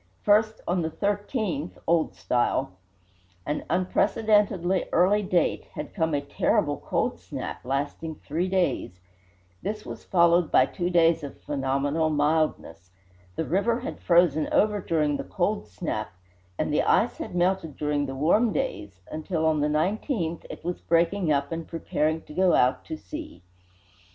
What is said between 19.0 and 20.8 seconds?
until, on the 19th, it